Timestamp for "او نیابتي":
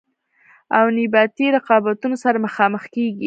0.77-1.45